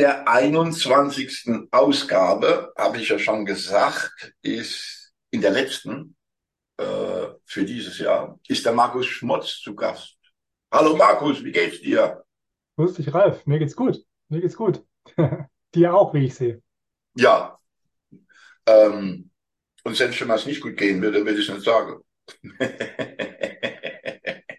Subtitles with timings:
[0.00, 1.68] der 21.
[1.70, 6.16] Ausgabe, habe ich ja schon gesagt, ist in der letzten
[6.78, 10.16] äh, für dieses Jahr, ist der Markus Schmotz zu Gast.
[10.72, 12.24] Hallo Markus, wie geht's dir?
[12.76, 13.44] Grüß dich, Ralf.
[13.44, 13.98] Mir geht's gut.
[14.30, 14.82] Mir geht's gut.
[15.74, 16.62] Dir auch, wie ich sehe.
[17.14, 17.58] Ja,
[18.66, 19.30] ähm,
[19.84, 22.00] und selbst wenn es nicht gut gehen würde, würde ich nicht sagen.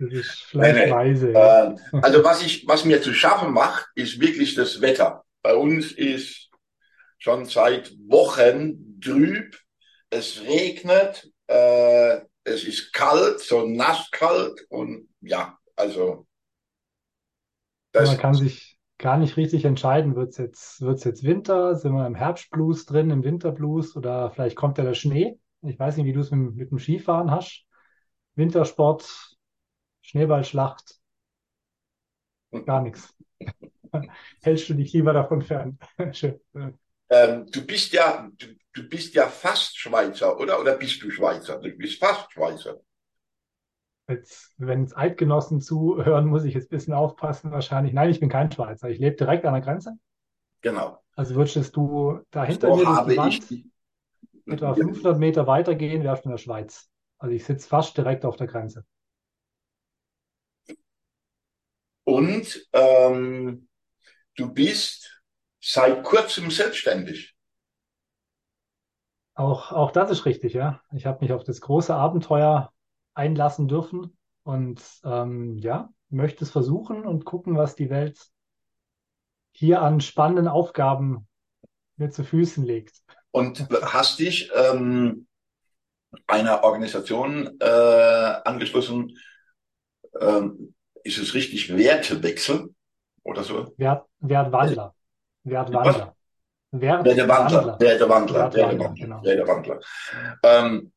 [0.03, 0.89] Das nee.
[0.89, 1.29] weise.
[1.29, 5.23] Ähm, also was ich, was mir zu schaffen macht, ist wirklich das Wetter.
[5.41, 6.49] Bei uns ist
[7.17, 9.57] schon seit Wochen trüb.
[10.09, 16.27] Es regnet, äh, es ist kalt, so nasskalt und ja, also
[17.97, 21.75] Man kann sich gar nicht richtig entscheiden, wird's jetzt, wird's jetzt Winter?
[21.75, 23.95] Sind wir im Herbstblues drin, im Winterblues?
[23.95, 25.39] Oder vielleicht kommt ja der Schnee?
[25.61, 27.65] Ich weiß nicht, wie du es mit, mit dem Skifahren hast.
[28.35, 29.37] Wintersport,
[30.01, 30.99] Schneeballschlacht,
[32.65, 33.13] gar nichts.
[34.41, 35.80] Hältst du dich lieber davon fern?
[36.12, 36.40] Schön.
[37.10, 40.60] ähm, du bist ja, du, du bist ja fast Schweizer, oder?
[40.60, 41.60] Oder bist du Schweizer?
[41.60, 42.79] Du bist fast Schweizer.
[44.07, 47.94] Jetzt, wenn jetzt Eidgenossen zuhören, muss ich jetzt ein bisschen aufpassen wahrscheinlich.
[47.94, 48.90] Nein, ich bin kein Schweizer.
[48.90, 49.94] Ich lebe direkt an der Grenze.
[50.62, 51.02] Genau.
[51.16, 53.72] Also würdest du da hinter So mir durch die ich Wand die,
[54.48, 56.90] etwa 500 Meter weitergehen, wärst du in der Schweiz.
[57.20, 58.85] Also ich sitze fast direkt auf der Grenze.
[62.04, 63.68] Und ähm,
[64.35, 65.22] du bist
[65.59, 67.35] seit kurzem selbstständig.
[69.34, 70.81] Auch, auch das ist richtig, ja.
[70.94, 72.72] Ich habe mich auf das große Abenteuer
[73.13, 78.19] einlassen dürfen und ähm, ja, möchte es versuchen und gucken, was die Welt
[79.53, 81.28] hier an spannenden Aufgaben
[81.95, 83.01] mir zu Füßen legt.
[83.31, 85.28] Und hast dich ähm,
[86.28, 89.18] einer Organisation äh, angeschlossen,
[90.19, 90.73] ähm,
[91.03, 92.73] ist es richtig Wertewechsel
[93.23, 93.73] oder so?
[93.77, 94.93] Wert, Wertwandler.
[95.43, 96.15] Wertwandler.
[96.71, 97.79] Wertewandler, Wertwandler.
[97.79, 99.23] Wertewandler, Wertwandler, Wertewandler, genau.
[99.23, 99.79] Wertewandler.
[100.43, 100.91] Ähm,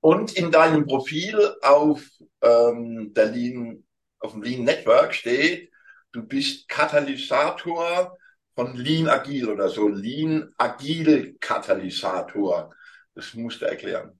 [0.00, 2.04] und in deinem Profil auf
[2.42, 3.84] ähm, der Lean,
[4.18, 5.70] auf dem Lean Network steht,
[6.12, 8.16] du bist Katalysator
[8.54, 12.74] von Lean Agil oder so, Lean Agil Katalysator.
[13.14, 14.18] Das musst du erklären.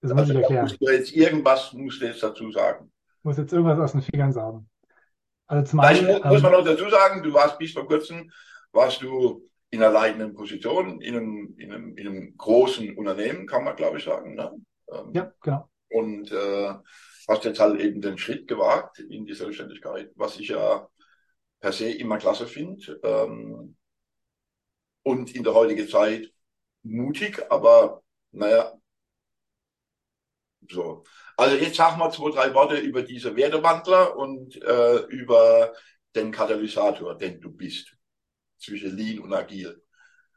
[0.00, 0.62] Das muss ich Also da erklären.
[0.64, 2.90] musst du jetzt irgendwas musst du jetzt dazu sagen.
[3.18, 4.68] Ich muss jetzt irgendwas aus den Fingern sagen.
[5.46, 7.86] Also zum Vielleicht einen, mu- muss ähm, man noch dazu sagen, du warst bis vor
[7.86, 8.30] kurzem,
[8.72, 13.64] warst du in einer leitenden Position in einem, in einem, in einem großen Unternehmen, kann
[13.64, 14.34] man glaube ich sagen.
[14.34, 14.52] Ne?
[14.92, 15.68] Ähm, ja, genau.
[15.90, 16.74] Und äh,
[17.28, 20.88] hast jetzt halt eben den Schritt gewagt in die Selbstständigkeit, was ich ja
[21.60, 23.00] per se immer klasse finde.
[23.04, 23.76] Ähm,
[25.02, 26.32] und in der heutigen Zeit
[26.82, 28.72] mutig, aber naja,
[30.70, 31.04] so.
[31.36, 35.72] Also jetzt sag mal zwei, drei Worte über diese Wertewandler und äh, über
[36.14, 37.96] den Katalysator, den du bist
[38.58, 39.82] zwischen Lean und Agil,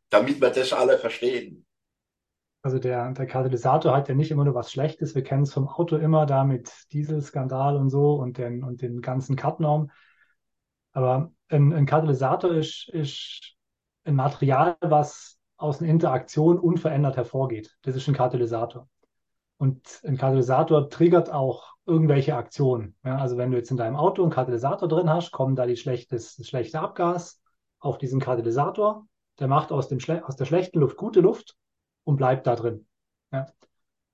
[0.09, 1.65] damit wir das alle verstehen.
[2.63, 5.15] Also der, der Katalysator hat ja nicht immer nur was Schlechtes.
[5.15, 9.01] Wir kennen es vom Auto immer da mit Dieselskandal und so und den, und den
[9.01, 9.91] ganzen Cut-Normen.
[10.91, 13.53] Aber ein, ein Katalysator ist, ist
[14.03, 17.77] ein Material, was aus einer Interaktion unverändert hervorgeht.
[17.83, 18.89] Das ist ein Katalysator.
[19.57, 22.95] Und ein Katalysator triggert auch irgendwelche Aktionen.
[23.03, 25.77] Ja, also wenn du jetzt in deinem Auto einen Katalysator drin hast, kommt da die
[25.77, 27.41] schlechtes, schlechte Abgas
[27.79, 29.07] auf diesen Katalysator.
[29.39, 31.55] Der macht aus, dem, Schle- aus der schlechten Luft gute Luft
[32.03, 32.87] und bleibt da drin.
[33.31, 33.47] Ja.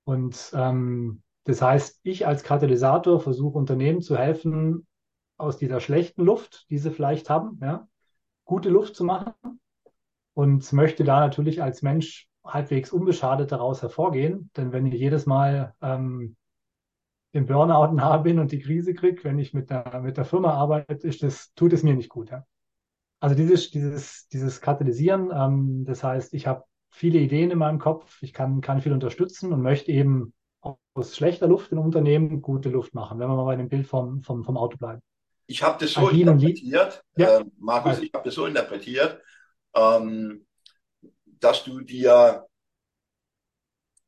[0.04, 4.86] Und ähm, das heißt, ich als Katalysator versuche Unternehmen zu helfen,
[5.36, 7.88] aus dieser schlechten Luft, die sie vielleicht haben, ja,
[8.44, 9.34] gute Luft zu machen
[10.32, 14.50] und möchte da natürlich als Mensch halbwegs unbeschadet daraus hervorgehen.
[14.56, 16.36] Denn wenn ich jedes Mal ähm,
[17.32, 20.52] im Burnout nahe bin und die Krise kriege, wenn ich mit der, mit der Firma
[20.54, 22.30] arbeite, ist das, tut es mir nicht gut.
[22.30, 22.44] Ja.
[23.20, 28.22] Also dieses, dieses, dieses Katalysieren, ähm, das heißt, ich habe viele Ideen in meinem Kopf,
[28.22, 30.32] ich kann, kann viel unterstützen und möchte eben
[30.94, 34.22] aus schlechter Luft in Unternehmen gute Luft machen, wenn wir mal bei dem Bild vom,
[34.22, 35.00] vom, vom Auto bleiben.
[35.46, 37.40] Ich habe das so Agil interpretiert, Ja.
[37.40, 39.20] äh, Markus, ich habe das so interpretiert,
[39.74, 40.46] ähm,
[41.40, 42.46] dass du dir,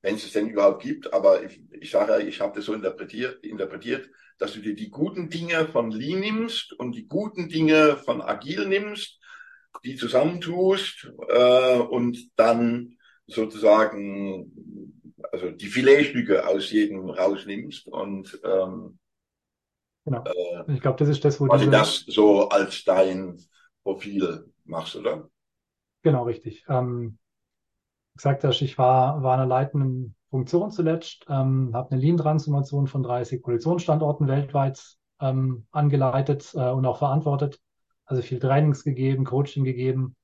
[0.03, 2.75] wenn es es denn überhaupt gibt, aber ich, ich sage, ja, ich habe das so
[2.75, 4.09] interpretiert, interpretiert,
[4.39, 8.67] dass du dir die guten Dinge von Lean nimmst und die guten Dinge von Agil
[8.69, 9.19] nimmst,
[9.85, 12.97] die zusammentust äh, und dann
[13.27, 18.99] sozusagen also die Filetstücke aus jedem rausnimmst und ähm,
[20.05, 20.25] Genau.
[20.25, 23.39] äh, Ich glaube, das ist das, wo quasi diese, das so als dein
[23.83, 25.31] Profil machst, oder?
[26.07, 26.65] Genau richtig.
[26.69, 27.19] Ähm,
[28.15, 33.03] gesagt hast, ich war, war in einer leitenden Funktion zuletzt, ähm, habe eine Lean-Transformation von
[33.03, 37.61] 30 Produktionsstandorten weltweit ähm, angeleitet äh, und auch verantwortet.
[38.05, 40.15] also viel Trainings gegeben, Coaching gegeben.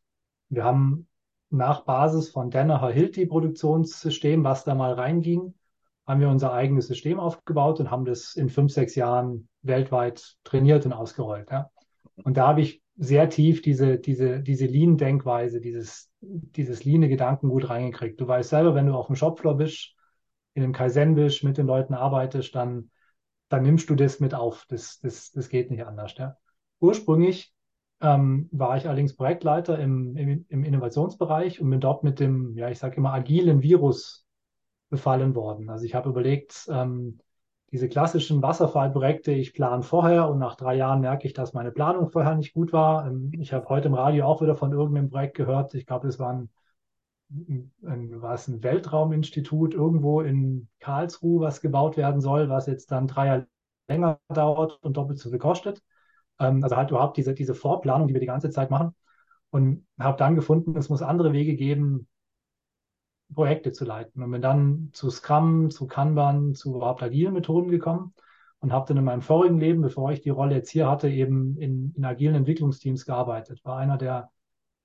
[0.48, 1.08] Wir haben
[1.50, 5.54] nach Basis von Danaher Hilti Produktionssystem, was da mal reinging,
[6.06, 10.86] haben wir unser eigenes System aufgebaut und haben das in fünf, sechs Jahren weltweit trainiert
[10.86, 11.50] und ausgerollt.
[11.50, 11.70] Ja.
[12.22, 18.20] Und da habe ich sehr tief diese, diese, diese Lean-Denkweise, dieses, dieses Lean-Gedankengut reingekriegt.
[18.20, 19.96] Du weißt selber, wenn du auf dem Shopfloor bist,
[20.54, 22.90] in einem Kaizen bist, mit den Leuten arbeitest, dann,
[23.48, 24.66] dann nimmst du das mit auf.
[24.68, 26.14] Das, das, das geht nicht anders.
[26.16, 26.36] Ja.
[26.78, 27.52] Ursprünglich
[28.00, 32.68] ähm, war ich allerdings Projektleiter im, im, im Innovationsbereich und bin dort mit dem, ja,
[32.68, 34.26] ich sage immer, agilen Virus
[34.90, 35.70] befallen worden.
[35.70, 37.18] Also ich habe überlegt, ähm,
[37.72, 42.10] diese klassischen Wasserfallprojekte, ich plane vorher und nach drei Jahren merke ich, dass meine Planung
[42.10, 43.06] vorher nicht gut war.
[43.06, 45.74] Ähm, ich habe heute im Radio auch wieder von irgendeinem Projekt gehört.
[45.74, 46.50] Ich glaube, es war ein,
[47.82, 53.26] ein, war ein Weltrauminstitut irgendwo in Karlsruhe, was gebaut werden soll, was jetzt dann drei
[53.26, 53.46] Jahre
[53.88, 55.82] länger dauert und doppelt so viel kostet.
[56.38, 58.94] Ähm, also halt überhaupt diese, diese Vorplanung, die wir die ganze Zeit machen.
[59.50, 62.06] Und habe dann gefunden, es muss andere Wege geben,
[63.32, 64.22] Projekte zu leiten.
[64.22, 68.14] Und bin dann zu Scrum, zu Kanban, zu überhaupt agilen Methoden gekommen
[68.60, 71.56] und habe dann in meinem vorigen Leben, bevor ich die Rolle jetzt hier hatte, eben
[71.58, 73.64] in, in agilen Entwicklungsteams gearbeitet.
[73.64, 74.30] War einer der,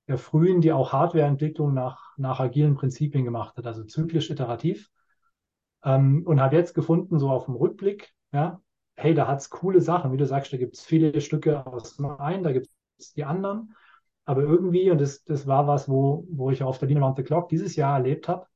[0.08, 4.90] der frühen, die auch Hardwareentwicklung nach, nach agilen Prinzipien gemacht hat, also zyklisch iterativ.
[5.84, 8.60] Ähm, und habe jetzt gefunden, so auf dem Rückblick, ja,
[8.96, 10.12] hey, da hat's coole Sachen.
[10.12, 12.72] Wie du sagst, da gibt's viele Stücke aus dem einen, da gibt's
[13.14, 13.76] die anderen.
[14.28, 17.22] Aber irgendwie, und das, das war was, wo, wo ich auf der Lean Around the
[17.22, 18.46] Clock dieses Jahr erlebt habe,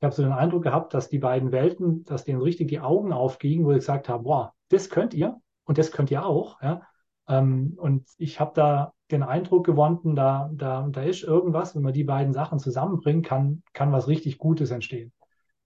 [0.00, 3.12] ich habe so den Eindruck gehabt, dass die beiden Welten, dass denen richtig die Augen
[3.12, 6.60] aufgingen, wo ich gesagt habe, boah, das könnt ihr und das könnt ihr auch.
[6.60, 6.82] Ja?
[7.28, 11.92] Ähm, und ich habe da den Eindruck gewonnen, da, da, da ist irgendwas, wenn man
[11.92, 15.12] die beiden Sachen zusammenbringt, kann, kann was richtig Gutes entstehen.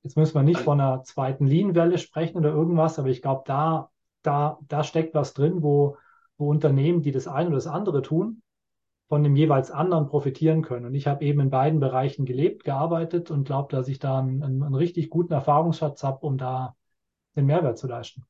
[0.03, 3.89] Jetzt müssen wir nicht von einer zweiten Lean-Welle sprechen oder irgendwas, aber ich glaube, da,
[4.21, 5.97] da, da steckt was drin, wo,
[6.37, 8.43] wo Unternehmen, die das eine oder das andere tun,
[9.09, 10.87] von dem jeweils anderen profitieren können.
[10.87, 14.43] Und ich habe eben in beiden Bereichen gelebt, gearbeitet und glaube, dass ich da einen,
[14.43, 16.75] einen, richtig guten Erfahrungsschatz habe, um da
[17.37, 18.25] den Mehrwert zu leisten.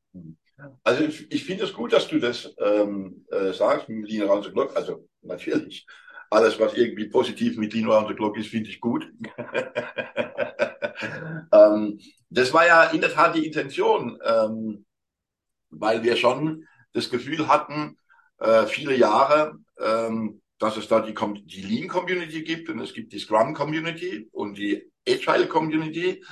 [0.85, 4.45] Also ich, ich finde es gut, dass du das ähm, äh, sagst mit Lean Around
[4.45, 4.77] the Clock.
[4.77, 5.87] Also natürlich,
[6.31, 9.11] alles, was irgendwie positiv mit Lean Around the Clock ist, finde ich gut.
[11.53, 11.99] ähm,
[12.29, 14.85] das war ja in der Tat die Intention, ähm,
[15.71, 17.99] weil wir schon das Gefühl hatten,
[18.39, 21.15] äh, viele Jahre, ähm, dass es da die,
[21.45, 26.25] die Lean Community gibt und es gibt die Scrum Community und die Agile Community.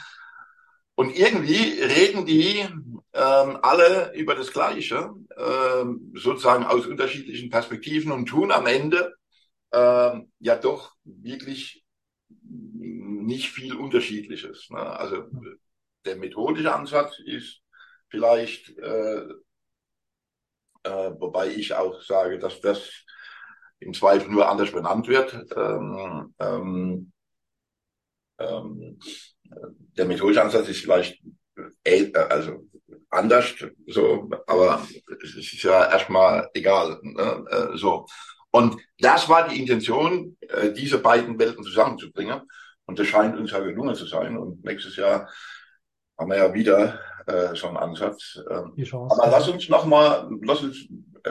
[0.97, 2.61] Und irgendwie reden die
[3.12, 9.15] ähm, alle über das Gleiche, ähm, sozusagen aus unterschiedlichen Perspektiven und tun am Ende
[9.73, 11.85] ähm, ja doch wirklich
[12.29, 14.71] nicht viel Unterschiedliches.
[14.71, 14.79] Ne?
[14.79, 15.25] Also
[16.05, 17.61] der methodische Ansatz ist
[18.09, 19.25] vielleicht, äh,
[20.85, 23.05] äh, wobei ich auch sage, dass das
[23.81, 25.35] im Zweifel nur anders benannt wird.
[25.56, 27.12] Ähm, ähm,
[28.38, 28.99] ähm,
[29.97, 31.23] der methodische Ansatz ist vielleicht
[31.85, 32.67] äh, also
[33.11, 33.55] anders,
[33.87, 34.87] so, aber
[35.23, 36.99] es ist ja erstmal egal.
[37.03, 37.44] Ne?
[37.50, 38.06] Äh, so.
[38.50, 42.43] Und das war die Intention, äh, diese beiden Welten zusammenzubringen.
[42.87, 44.37] Und das scheint uns ja gelungen zu sein.
[44.37, 45.28] Und nächstes Jahr
[46.19, 48.38] haben wir ja wieder äh, so einen Ansatz.
[48.50, 50.87] Ähm, aber lass uns noch mal, lass uns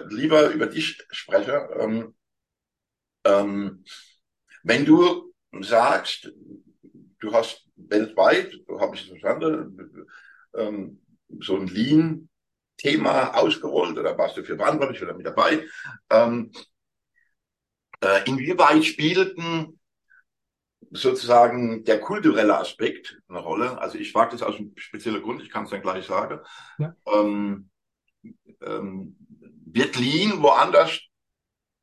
[0.09, 1.55] lieber über dich sprechen.
[1.79, 2.15] Ähm,
[3.25, 3.83] ähm,
[4.63, 6.31] wenn du sagst,
[7.19, 10.07] du hast weltweit, habe ich verstanden,
[10.55, 11.01] ähm,
[11.39, 15.65] so ein Lean-Thema ausgerollt oder warst du für verantwortlich oder mit dabei,
[16.09, 16.51] ähm,
[18.01, 19.79] äh, inwieweit spielten
[20.91, 23.79] sozusagen der kulturelle Aspekt eine Rolle?
[23.79, 26.39] Also ich frage das aus einem speziellen Grund, ich kann es dann gleich sagen.
[26.77, 26.95] Ja.
[27.07, 27.69] Ähm,
[28.61, 29.15] ähm,
[29.65, 31.01] wird Lean woanders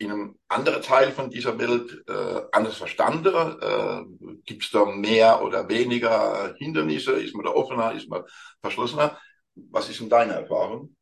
[0.00, 3.34] in einem anderen Teil von dieser Welt äh, anders verstanden?
[3.60, 7.12] Äh, Gibt es da mehr oder weniger Hindernisse?
[7.12, 7.92] Ist man da offener?
[7.92, 8.22] Ist man
[8.62, 9.18] verschlossener?
[9.54, 10.96] Was ist denn deine Erfahrung?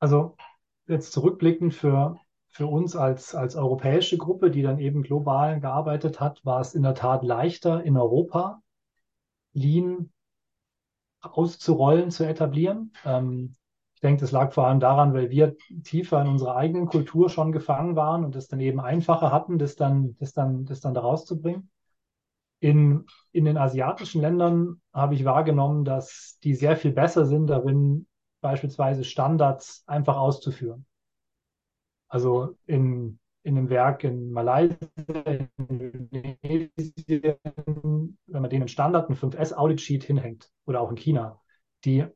[0.00, 0.36] Also
[0.88, 6.44] jetzt zurückblickend für, für uns als, als europäische Gruppe, die dann eben global gearbeitet hat,
[6.44, 8.62] war es in der Tat leichter in Europa,
[9.52, 10.12] Lean
[11.20, 12.92] auszurollen, zu etablieren.
[13.04, 13.54] Ähm,
[14.06, 17.96] denke, das lag vor allem daran, weil wir tiefer in unserer eigenen Kultur schon gefangen
[17.96, 21.70] waren und es dann eben einfacher hatten, das dann, das dann, das dann da rauszubringen.
[22.60, 28.06] In, in den asiatischen Ländern habe ich wahrgenommen, dass die sehr viel besser sind darin,
[28.40, 30.86] beispielsweise Standards einfach auszuführen.
[32.08, 34.76] Also in, in einem Werk in Malaysia,
[35.26, 35.48] in
[36.42, 37.34] Indonesien,
[38.26, 41.40] wenn man denen Standard, ein 5S Audit Sheet hinhängt oder auch in China,
[41.84, 42.06] die,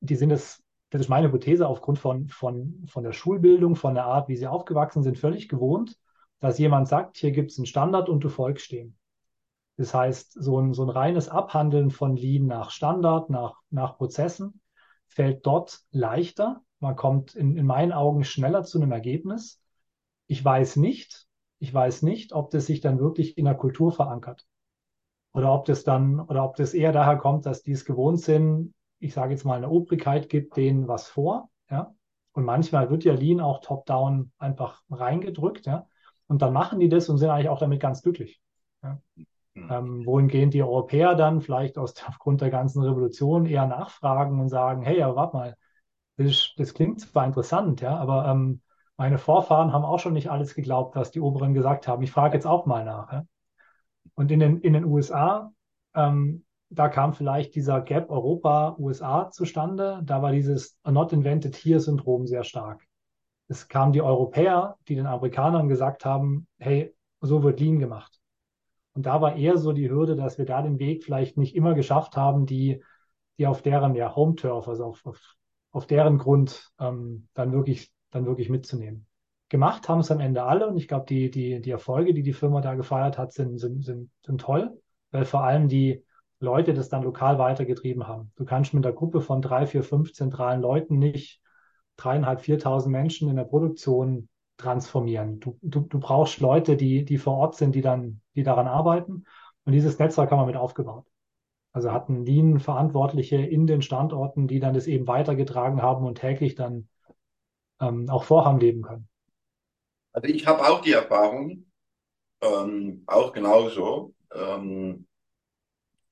[0.00, 4.06] die sind es das ist meine Hypothese aufgrund von, von, von der Schulbildung, von der
[4.06, 5.98] Art, wie sie aufgewachsen sind, völlig gewohnt,
[6.40, 8.96] dass jemand sagt, hier gibt es einen Standard und du folgst dem.
[9.76, 14.60] Das heißt, so ein, so ein reines Abhandeln von Lean nach Standard, nach, nach Prozessen,
[15.06, 16.62] fällt dort leichter.
[16.80, 19.60] Man kommt in, in meinen Augen schneller zu einem Ergebnis.
[20.26, 21.26] Ich weiß nicht,
[21.58, 24.46] ich weiß nicht, ob das sich dann wirklich in der Kultur verankert.
[25.32, 28.74] Oder ob das dann, oder ob das eher daher kommt, dass die es gewohnt sind,
[28.98, 31.94] ich sage jetzt mal, eine Obrigkeit gibt denen was vor, ja.
[32.32, 35.86] Und manchmal wird ja Lean auch top-down einfach reingedrückt, ja.
[36.28, 38.40] Und dann machen die das und sind eigentlich auch damit ganz glücklich.
[38.82, 39.00] Ja?
[39.54, 39.70] Mhm.
[39.70, 44.82] Ähm, wohingehend die Europäer dann vielleicht aus, aufgrund der ganzen Revolution eher nachfragen und sagen,
[44.82, 45.56] hey, aber warte mal,
[46.16, 48.60] das, das klingt zwar interessant, ja, aber ähm,
[48.96, 52.02] meine Vorfahren haben auch schon nicht alles geglaubt, was die Oberen gesagt haben.
[52.02, 53.12] Ich frage jetzt auch mal nach.
[53.12, 53.24] Ja?
[54.14, 55.52] Und in den, in den USA,
[55.94, 60.00] ähm, da kam vielleicht dieser Gap Europa-USA zustande.
[60.04, 62.84] Da war dieses Not Invented Here-Syndrom sehr stark.
[63.48, 68.20] Es kamen die Europäer, die den Amerikanern gesagt haben, hey, so wird Lean gemacht.
[68.92, 71.74] Und da war eher so die Hürde, dass wir da den Weg vielleicht nicht immer
[71.74, 72.82] geschafft haben, die,
[73.38, 75.36] die auf deren ja, Home-Turf, also auf, auf,
[75.70, 79.06] auf deren Grund ähm, dann wirklich, dann wirklich mitzunehmen.
[79.48, 82.34] Gemacht haben es am Ende alle und ich glaube, die, die, die Erfolge, die die
[82.34, 84.78] Firma da gefeiert hat, sind, sind, sind, sind toll,
[85.10, 86.04] weil vor allem die
[86.40, 88.32] Leute das dann lokal weitergetrieben haben.
[88.36, 91.40] Du kannst mit einer Gruppe von drei, vier, fünf zentralen Leuten nicht
[91.96, 95.40] dreieinhalb, viertausend Menschen in der Produktion transformieren.
[95.40, 99.24] Du, du, du brauchst Leute, die, die vor Ort sind, die dann, die daran arbeiten.
[99.64, 101.06] Und dieses Netzwerk haben wir mit aufgebaut.
[101.72, 106.88] Also hatten Lean-Verantwortliche in den Standorten, die dann das eben weitergetragen haben und täglich dann
[107.80, 109.08] ähm, auch Vorhaben leben können.
[110.12, 111.66] Also ich habe auch die Erfahrung,
[112.40, 115.06] ähm, auch genauso, ähm,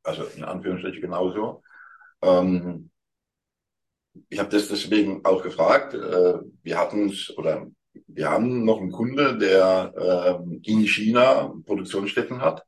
[0.07, 1.63] also in Anführungsstrichen genauso.
[2.23, 2.91] Ähm,
[4.29, 5.95] ich habe das deswegen auch gefragt.
[5.95, 7.67] Äh, wir hatten oder
[8.07, 12.65] wir haben noch einen Kunde, der äh, in China Produktionsstätten hat.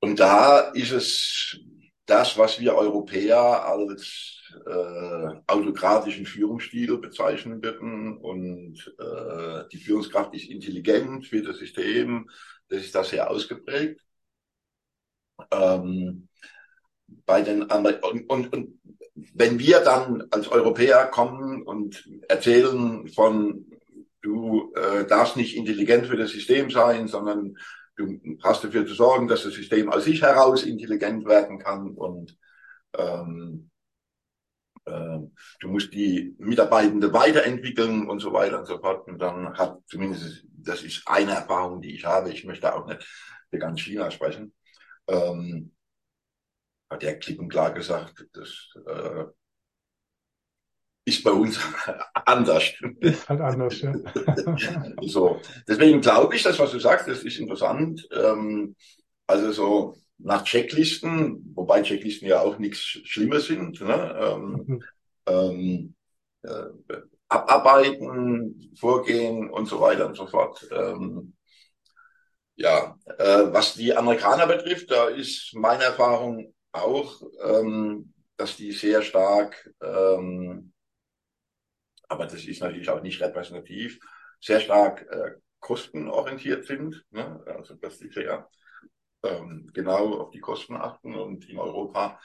[0.00, 1.58] Und da ist es
[2.06, 8.16] das, was wir Europäer als äh, autokratischen Führungsstil bezeichnen würden.
[8.16, 12.28] Und äh, die Führungskraft ist intelligent für das System.
[12.68, 14.00] Das ist da sehr ausgeprägt.
[15.50, 16.28] Ähm,
[17.26, 18.80] bei den Amer und, und, und
[19.34, 23.66] wenn wir dann als Europäer kommen und erzählen von,
[24.22, 27.56] du äh, darfst nicht intelligent für das System sein, sondern
[27.96, 32.36] du hast dafür zu sorgen, dass das System aus sich heraus intelligent werden kann und
[32.96, 33.70] ähm,
[34.86, 35.18] äh,
[35.60, 39.06] du musst die Mitarbeitende weiterentwickeln und so weiter und so fort.
[39.06, 43.04] Und dann hat zumindest, das ist eine Erfahrung, die ich habe, ich möchte auch nicht
[43.50, 44.52] für ganz China sprechen,
[45.10, 45.72] ähm,
[46.90, 49.24] hat er klipp und klar gesagt, das äh,
[51.04, 51.58] ist bei uns
[52.14, 52.72] anders.
[53.00, 53.94] Ist halt anders, ja.
[55.02, 58.08] so, deswegen glaube ich, das, was du sagst, das ist interessant.
[58.12, 58.74] Ähm,
[59.26, 64.16] also so nach Checklisten, wobei Checklisten ja auch nichts Schlimmes sind, ne?
[64.20, 64.84] ähm, mhm.
[65.26, 65.94] ähm,
[66.42, 66.96] äh,
[67.28, 70.68] abarbeiten, vorgehen und so weiter und so fort.
[70.72, 71.32] Ähm,
[72.60, 79.00] ja, äh, was die Amerikaner betrifft, da ist meine Erfahrung auch, ähm, dass die sehr
[79.00, 80.74] stark, ähm,
[82.06, 83.98] aber das ist natürlich auch nicht repräsentativ,
[84.40, 87.02] sehr stark äh, kostenorientiert sind.
[87.10, 87.42] Ne?
[87.46, 88.46] Also dass die sehr
[89.22, 92.20] ähm, genau auf die Kosten achten und in Europa,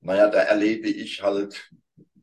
[0.00, 1.70] naja, da erlebe ich halt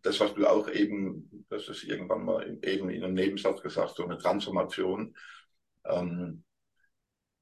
[0.02, 4.04] das, was du auch eben, das ist irgendwann mal eben in einem Nebensatz gesagt, so
[4.04, 5.16] eine Transformation.
[5.86, 6.44] Ähm,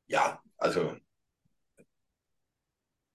[0.10, 0.98] ja, also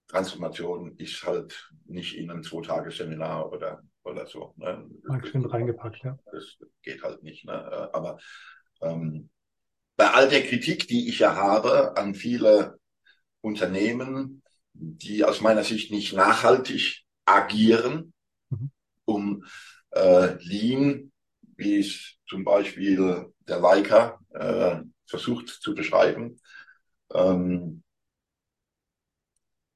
[0.07, 4.53] Transformation ist halt nicht in einem Zwei-Tage-Seminar oder, oder so.
[4.55, 4.89] Ne?
[5.23, 6.17] Schön reingepackt, ja.
[6.31, 7.45] Das geht halt nicht.
[7.45, 7.89] Ne?
[7.93, 8.17] Aber
[8.81, 9.29] ähm,
[9.97, 12.79] bei all der Kritik, die ich ja habe an viele
[13.41, 14.41] Unternehmen,
[14.73, 18.13] die aus meiner Sicht nicht nachhaltig agieren,
[18.49, 18.71] mhm.
[19.05, 19.45] um
[19.91, 21.11] äh, Lean,
[21.57, 26.39] wie es zum Beispiel der Leica äh, versucht zu beschreiben,
[27.13, 27.83] ähm,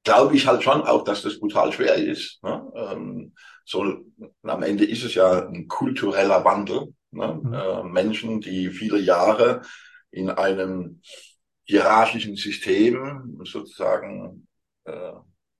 [0.04, 2.42] glaube ich halt schon auch, dass das brutal schwer ist.
[2.44, 2.72] Ne?
[2.76, 3.34] Ähm,
[3.66, 4.06] so,
[4.44, 6.94] am Ende ist es ja ein kultureller Wandel.
[7.12, 7.40] Ne?
[7.42, 7.54] Mhm.
[7.54, 9.62] Äh, Menschen, die viele Jahre
[10.12, 11.02] in einem
[11.66, 14.48] hierarchischen System sozusagen
[14.86, 15.12] äh,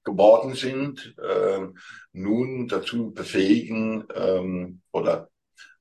[0.04, 1.68] geworden sind, äh,
[2.14, 5.30] nun dazu befähigen ähm, oder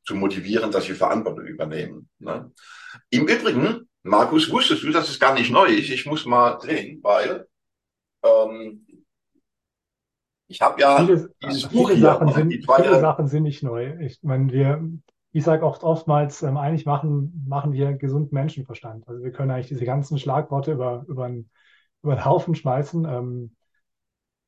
[0.04, 2.08] zu motivieren, dass sie Verantwortung übernehmen.
[2.18, 2.52] Ne?
[3.10, 5.90] Im Übrigen Markus, wusstest du, dass es gar nicht neu ist?
[5.90, 7.46] Ich muss mal drehen, weil
[8.24, 8.86] ähm,
[10.46, 11.30] Ich habe ja viele,
[11.68, 13.98] viele Sachen sind, viele Sachen sind nicht neu.
[14.00, 14.82] Ich meine, wir,
[15.32, 19.06] ich sage auch oftmals, ähm, eigentlich machen, machen wir gesunden Menschenverstand.
[19.08, 21.50] Also wir können eigentlich diese ganzen Schlagworte über, über, einen,
[22.02, 23.04] über einen Haufen schmeißen.
[23.04, 23.56] Ähm,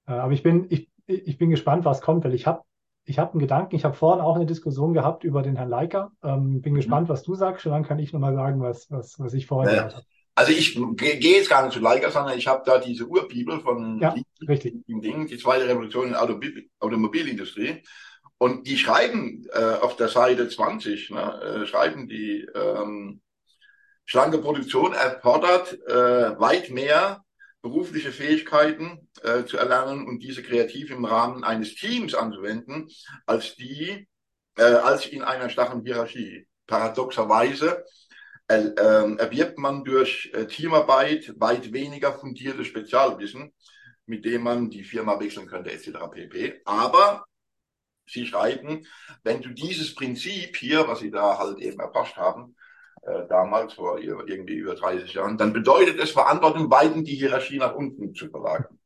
[0.07, 2.63] äh, aber ich bin, ich, ich bin gespannt, was kommt, weil ich habe
[3.11, 3.77] ich hab einen Gedanken.
[3.77, 6.13] Ich habe vorhin auch eine Diskussion gehabt über den Herrn Leiker.
[6.23, 6.77] Ähm, bin mhm.
[6.77, 7.67] gespannt, was du sagst.
[7.67, 10.07] Und dann kann ich nochmal sagen, was, was, was ich vorhin gehört habe.
[10.37, 13.99] Also ich gehe jetzt gar nicht zu Leica, sondern ich habe da diese Urbibel von
[14.01, 14.15] ja,
[14.49, 14.75] richtig.
[14.87, 16.23] Ding, die zweite Revolution in der
[16.79, 17.83] Automobilindustrie.
[18.39, 23.21] Und die schreiben äh, auf der Seite 20, ne, äh, schreiben die, ähm,
[24.07, 27.23] schlanke Produktion erfordert äh, weit mehr
[27.63, 32.89] berufliche Fähigkeiten äh, zu erlernen und diese kreativ im Rahmen eines Teams anzuwenden,
[33.27, 34.09] als die,
[34.57, 36.47] äh, als in einer starren Hierarchie.
[36.67, 37.85] Paradoxerweise
[38.49, 43.53] äh, erwirbt man durch äh, Teamarbeit weit weniger fundiertes Spezialwissen,
[44.07, 45.91] mit dem man die Firma wechseln könnte, etc.
[46.11, 46.61] pp.
[46.65, 47.25] Aber
[48.07, 48.87] Sie schreiben,
[49.23, 52.57] wenn du dieses Prinzip hier, was Sie da halt eben erfasst haben,
[53.03, 57.75] äh, damals vor irgendwie über 30 Jahren, dann bedeutet es Verantwortung, weiten die Hierarchie nach
[57.75, 58.79] unten zu verlagern.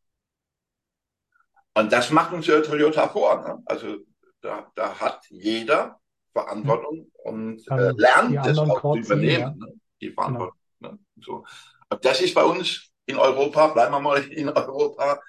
[1.76, 3.42] Und das macht uns ja Toyota vor.
[3.42, 3.62] Ne?
[3.66, 3.98] Also
[4.40, 6.00] da, da hat jeder
[6.32, 9.66] Verantwortung und äh, lernt das auch zu übernehmen, ja.
[9.66, 9.72] ne?
[10.00, 10.10] die.
[10.10, 10.58] Verantwortung.
[10.80, 10.92] Genau.
[10.92, 10.98] Ne?
[11.20, 11.44] So.
[11.88, 15.20] Und das ist bei uns in Europa, bleiben wir mal in Europa,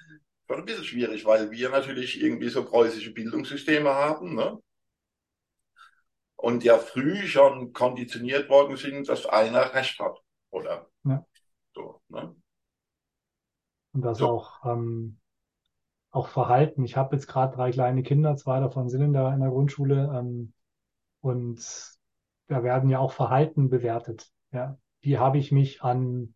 [0.46, 4.58] schon ein bisschen schwierig, weil wir natürlich irgendwie so preußische Bildungssysteme haben, ne?
[6.36, 10.18] Und ja früh schon konditioniert worden sind, dass einer Recht hat,
[10.50, 10.88] oder?
[11.04, 11.24] Ja.
[11.74, 12.36] So, ne?
[13.92, 14.28] Und das so.
[14.28, 15.18] auch, ähm,
[16.10, 16.84] auch Verhalten.
[16.84, 20.12] Ich habe jetzt gerade drei kleine Kinder, zwei davon sind in der, in der Grundschule,
[20.14, 20.52] ähm,
[21.20, 21.58] und
[22.48, 24.30] da werden ja auch Verhalten bewertet.
[24.52, 26.34] Ja, wie habe ich mich an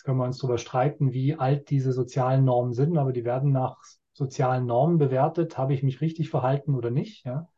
[0.00, 3.52] Jetzt können wir uns darüber streiten, wie alt diese sozialen Normen sind, aber die werden
[3.52, 3.76] nach
[4.14, 5.58] sozialen Normen bewertet.
[5.58, 7.26] Habe ich mich richtig verhalten oder nicht?
[7.26, 7.50] Ja?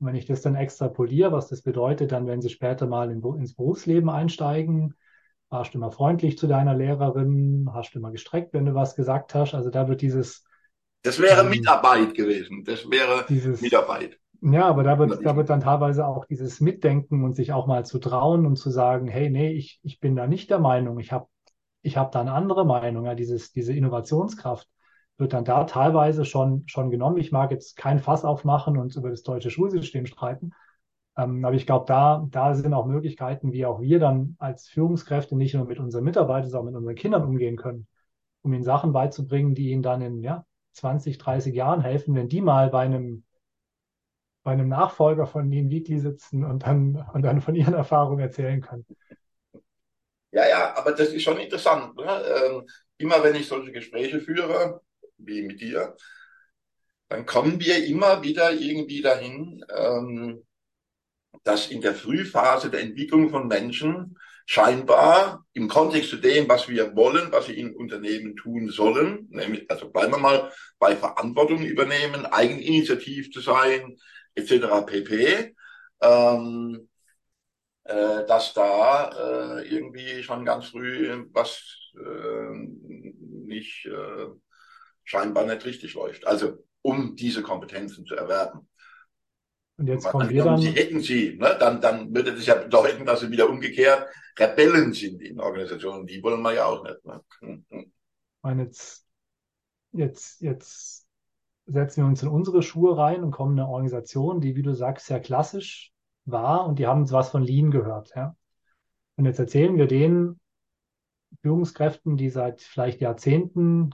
[0.00, 3.22] Und wenn ich das dann extrapoliere, was das bedeutet, dann, wenn sie später mal in,
[3.38, 4.94] ins Berufsleben einsteigen,
[5.50, 9.34] warst du immer freundlich zu deiner Lehrerin, hast du immer gestreckt, wenn du was gesagt
[9.34, 9.54] hast.
[9.54, 10.44] Also da wird dieses.
[11.02, 12.64] Das wäre ähm, Mitarbeit gewesen.
[12.64, 14.18] Das wäre dieses, Mitarbeit.
[14.42, 17.84] Ja, aber da wird, da wird dann teilweise auch dieses Mitdenken und sich auch mal
[17.84, 21.12] zu trauen und zu sagen, hey, nee, ich, ich bin da nicht der Meinung, ich
[21.12, 21.26] habe
[21.82, 23.06] ich habe da eine andere Meinung.
[23.06, 24.68] Ja, dieses, diese Innovationskraft
[25.20, 27.18] wird dann da teilweise schon, schon genommen.
[27.18, 30.52] Ich mag jetzt kein Fass aufmachen und über das deutsche Schulsystem streiten.
[31.16, 35.36] Ähm, aber ich glaube, da, da sind auch Möglichkeiten, wie auch wir dann als Führungskräfte
[35.36, 37.86] nicht nur mit unseren Mitarbeitern, sondern mit unseren Kindern umgehen können,
[38.42, 42.40] um ihnen Sachen beizubringen, die ihnen dann in ja, 20, 30 Jahren helfen, wenn die
[42.40, 43.24] mal bei einem
[44.42, 48.62] bei einem Nachfolger von Dean Weekly sitzen und dann, und dann von ihren Erfahrungen erzählen
[48.62, 48.86] können.
[50.32, 51.94] Ja, ja, aber das ist schon interessant.
[51.96, 52.04] Ne?
[52.04, 54.80] Ähm, immer wenn ich solche Gespräche führe,
[55.24, 55.96] wie mit dir,
[57.08, 60.46] dann kommen wir immer wieder irgendwie dahin, ähm,
[61.44, 66.94] dass in der Frühphase der Entwicklung von Menschen scheinbar im Kontext zu dem, was wir
[66.96, 72.26] wollen, was sie in Unternehmen tun sollen, nämlich, also bleiben wir mal bei Verantwortung übernehmen,
[72.26, 73.96] eigeninitiativ zu sein,
[74.34, 74.84] etc.
[74.86, 75.54] pp.
[76.02, 76.88] Ähm,
[77.84, 79.10] äh, dass da
[79.58, 81.62] äh, irgendwie schon ganz früh was
[81.94, 82.50] äh,
[83.46, 84.26] nicht äh,
[85.10, 86.26] scheinbar nicht richtig läuft.
[86.26, 88.68] Also um diese Kompetenzen zu erwerben.
[89.76, 90.60] Und jetzt kommen wir dann.
[90.60, 91.56] Sie hätten sie, ne?
[91.58, 94.06] dann, dann würde das ja bedeuten, dass sie wieder umgekehrt
[94.38, 96.06] Rebellen sind in Organisationen.
[96.06, 97.04] Die wollen wir ja auch nicht.
[97.04, 97.20] Ne?
[97.40, 97.92] Hm, hm.
[98.42, 99.06] Und jetzt,
[99.92, 101.06] jetzt, jetzt
[101.66, 104.74] setzen wir uns in unsere Schuhe rein und kommen in eine Organisation, die, wie du
[104.74, 105.92] sagst, sehr klassisch
[106.24, 108.12] war und die haben was von Lean gehört.
[108.14, 108.36] Ja?
[109.16, 110.38] Und jetzt erzählen wir den
[111.42, 113.90] Führungskräften, die seit vielleicht Jahrzehnten,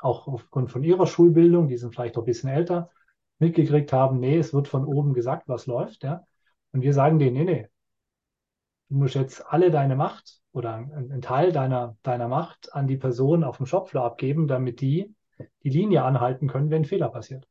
[0.00, 2.90] auch aufgrund von ihrer Schulbildung, die sind vielleicht auch ein bisschen älter,
[3.38, 6.04] mitgekriegt haben, nee, es wird von oben gesagt, was läuft.
[6.04, 6.24] Ja?
[6.72, 7.68] Und wir sagen denen, nee, nee,
[8.88, 13.44] du musst jetzt alle deine Macht oder einen Teil deiner, deiner Macht an die Person
[13.44, 15.14] auf dem Shopfloor abgeben, damit die
[15.62, 17.48] die Linie anhalten können, wenn Fehler passiert.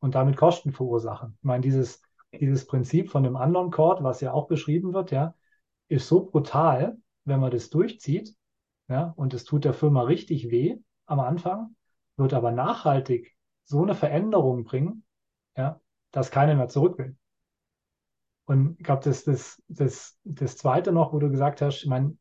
[0.00, 1.36] Und damit Kosten verursachen.
[1.38, 2.02] Ich meine, dieses
[2.32, 5.34] dieses Prinzip von dem anderen Chord, was ja auch beschrieben wird, ja,
[5.88, 8.34] ist so brutal, wenn man das durchzieht,
[8.88, 11.74] ja, und es tut der Firma richtig weh am Anfang,
[12.16, 15.04] wird aber nachhaltig so eine Veränderung bringen,
[15.56, 17.16] ja, dass keiner mehr zurück will.
[18.46, 22.16] Und ich glaube, das, das, das, das zweite noch, wo du gesagt hast, ich meine,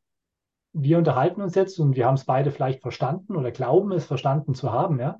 [0.73, 4.53] wir unterhalten uns jetzt und wir haben es beide vielleicht verstanden oder glauben es verstanden
[4.53, 5.19] zu haben, ja.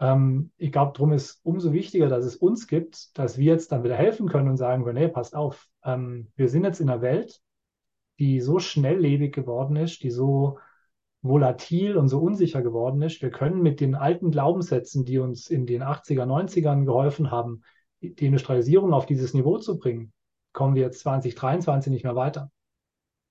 [0.00, 3.84] Ähm, ich glaube, darum ist umso wichtiger, dass es uns gibt, dass wir jetzt dann
[3.84, 7.02] wieder helfen können und sagen können, hey, passt auf, ähm, wir sind jetzt in einer
[7.02, 7.40] Welt,
[8.18, 10.58] die so schnelllebig geworden ist, die so
[11.22, 13.22] volatil und so unsicher geworden ist.
[13.22, 17.62] Wir können mit den alten Glaubenssätzen, die uns in den 80er, 90ern geholfen haben,
[18.02, 20.12] die Industrialisierung auf dieses Niveau zu bringen,
[20.52, 22.50] kommen wir jetzt 2023 nicht mehr weiter.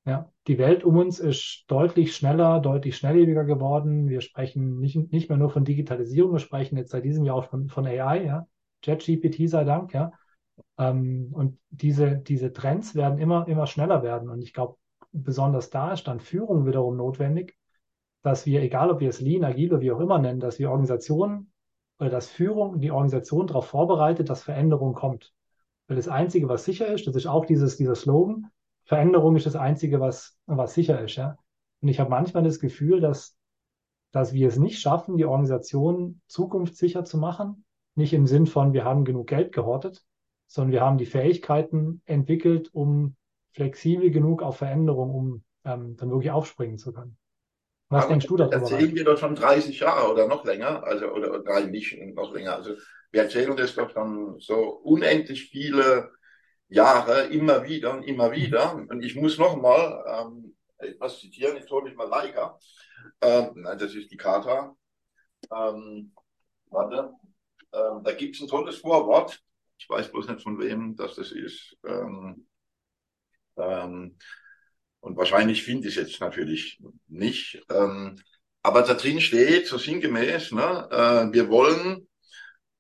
[0.06, 4.08] Ja, die Welt um uns ist deutlich schneller, deutlich schnelllebiger geworden.
[4.10, 7.50] Wir sprechen nicht, nicht mehr nur von Digitalisierung, wir sprechen jetzt seit diesem Jahr auch
[7.50, 8.48] von, von AI, ja.
[8.82, 10.12] ChatGPT sei Dank, ja.
[10.80, 14.30] Ähm, und diese, diese Trends werden immer, immer schneller werden.
[14.30, 14.78] Und ich glaube,
[15.12, 17.56] besonders da ist dann Führung wiederum notwendig,
[18.24, 20.70] dass wir, egal ob wir es Lean, Agile oder wie auch immer nennen, dass wir
[20.70, 21.52] Organisationen
[22.00, 25.34] oder dass Führung die Organisation darauf vorbereitet, dass Veränderung kommt.
[25.88, 28.52] Weil das Einzige, was sicher ist, das ist auch dieses, dieser Slogan,
[28.84, 31.16] Veränderung ist das Einzige, was, was sicher ist.
[31.16, 31.38] Ja?
[31.82, 33.38] Und ich habe manchmal das Gefühl, dass,
[34.12, 37.66] dass wir es nicht schaffen, die Organisation zukunftssicher zu machen.
[37.96, 40.04] Nicht im Sinn von, wir haben genug Geld gehortet,
[40.48, 43.16] sondern wir haben die Fähigkeiten entwickelt, um
[43.52, 47.18] flexibel genug auf Veränderung, um ähm, dann wirklich aufspringen zu können.
[47.92, 48.56] Was Aber denkst du darüber?
[48.56, 52.56] Erzählen wir doch schon 30 Jahre oder noch länger, also oder, oder nicht noch länger.
[52.56, 52.76] Also
[53.12, 56.10] wir erzählen das doch schon so unendlich viele
[56.70, 58.76] Jahre immer wieder und immer wieder.
[58.76, 61.58] Und ich muss noch mal ähm, etwas zitieren.
[61.58, 62.58] Jetzt hole ich mal Leica.
[63.20, 64.74] Ähm, nein, das ist die Kata.
[65.54, 66.14] Ähm,
[66.70, 67.12] warte.
[67.74, 69.38] Ähm, da gibt es ein tolles Vorwort.
[69.78, 71.76] Ich weiß bloß nicht von wem das, das ist.
[71.86, 72.48] Ähm,
[73.58, 74.18] ähm,
[75.02, 77.62] und wahrscheinlich finde ich es jetzt natürlich nicht.
[77.70, 78.18] Ähm,
[78.64, 82.08] aber da drin steht, so sinngemäß, ne, äh, wir wollen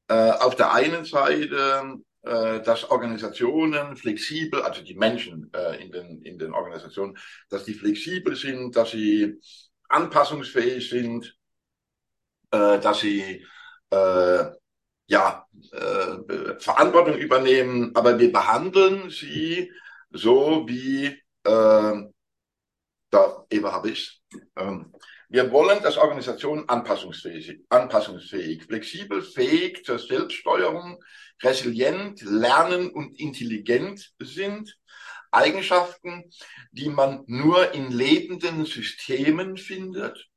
[0.07, 6.21] äh, auf der einen Seite äh, dass Organisationen flexibel, also die Menschen äh, in, den,
[6.21, 7.17] in den Organisationen,
[7.49, 9.39] dass die flexibel sind, dass sie
[9.89, 11.35] anpassungsfähig sind,
[12.51, 13.45] äh, dass sie
[13.89, 14.45] äh,
[15.07, 19.71] ja, äh, Verantwortung übernehmen, aber wir behandeln sie
[20.11, 22.11] so wie, äh,
[23.09, 24.21] da Eva habe ich
[24.55, 24.93] ähm,
[25.33, 31.01] wir wollen, dass Organisationen anpassungsfähig, anpassungsfähig, flexibel, fähig zur Selbststeuerung,
[31.41, 34.77] resilient, lernen und intelligent sind.
[35.31, 36.25] Eigenschaften,
[36.73, 40.27] die man nur in lebenden Systemen findet.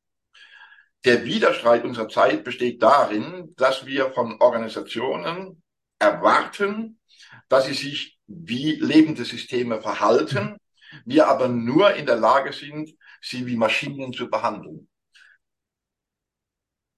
[1.04, 5.60] Der Widerstreit unserer Zeit besteht darin, dass wir von Organisationen
[5.98, 7.00] erwarten,
[7.48, 10.56] dass sie sich wie lebende Systeme verhalten,
[11.04, 14.88] wir aber nur in der Lage sind, sie wie Maschinen zu behandeln.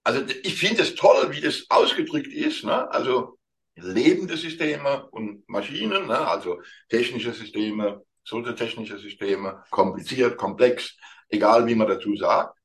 [0.05, 2.65] Also ich finde es toll, wie das ausgedrückt ist.
[2.65, 2.91] Ne?
[2.91, 3.39] Also
[3.75, 6.19] lebende Systeme und Maschinen, ne?
[6.19, 8.05] also technische Systeme,
[8.57, 10.97] technische Systeme, kompliziert, komplex,
[11.29, 12.57] egal wie man dazu sagt.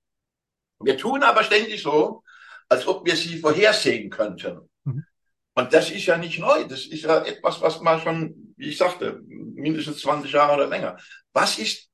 [0.80, 2.24] Wir tun aber ständig so,
[2.70, 4.70] als ob wir sie vorhersehen könnten.
[4.84, 5.06] Mhm.
[5.54, 6.64] Und das ist ja nicht neu.
[6.64, 10.98] Das ist ja etwas, was man schon, wie ich sagte, mindestens 20 Jahre oder länger.
[11.34, 11.90] Was ist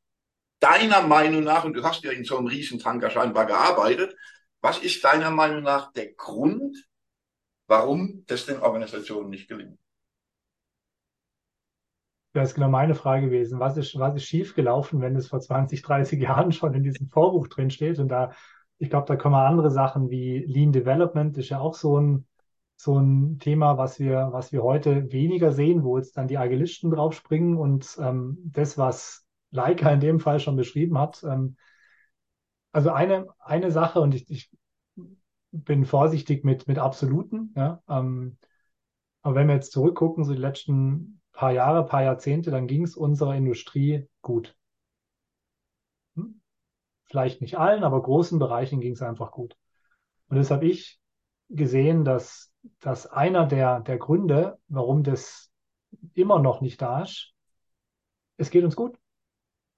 [0.59, 4.17] deiner Meinung nach, und du hast ja in so einem Riesentanker scheinbar gearbeitet,
[4.59, 6.75] was ist deiner Meinung nach der Grund,
[7.67, 9.79] warum das den Organisationen nicht gelingt?
[12.33, 13.61] Das ist genau meine Frage gewesen.
[13.61, 17.47] Was ist, was ist schiefgelaufen, wenn es vor 20, 30 Jahren schon in diesem Vorbuch
[17.47, 17.97] drin steht?
[17.97, 18.33] Und da,
[18.77, 22.27] ich glaube, da kommen andere Sachen wie Lean Development ist ja auch so ein,
[22.77, 26.91] so ein Thema, was wir, was wir heute weniger sehen, wo jetzt dann die Agilisten
[26.91, 31.23] draufspringen und ähm, das, was Leica in dem Fall schon beschrieben hat.
[31.23, 31.57] Ähm,
[32.71, 34.51] also eine, eine Sache, und ich, ich
[35.51, 38.37] bin vorsichtig mit, mit Absoluten, ja, ähm,
[39.23, 42.95] aber wenn wir jetzt zurückgucken, so die letzten paar Jahre, paar Jahrzehnte, dann ging es
[42.95, 44.55] unserer Industrie gut.
[46.15, 46.41] Hm?
[47.05, 49.57] Vielleicht nicht allen, aber großen Bereichen ging es einfach gut.
[50.29, 50.99] Und das habe ich
[51.49, 52.46] gesehen, dass,
[52.79, 55.51] dass einer der, der Gründe, warum das
[56.13, 57.33] immer noch nicht da ist,
[58.37, 58.97] es geht uns gut.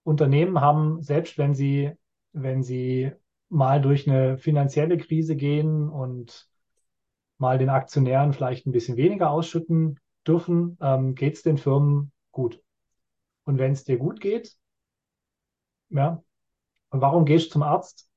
[0.03, 1.91] Unternehmen haben, selbst wenn sie,
[2.33, 3.11] wenn sie
[3.49, 6.49] mal durch eine finanzielle Krise gehen und
[7.37, 12.61] mal den Aktionären vielleicht ein bisschen weniger ausschütten dürfen, ähm, geht es den Firmen gut.
[13.45, 14.55] Und wenn es dir gut geht,
[15.89, 16.21] ja,
[16.91, 18.09] und warum gehst du zum Arzt,